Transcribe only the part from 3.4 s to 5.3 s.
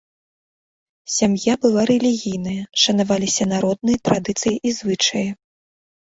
народныя традыцыі і звычаі.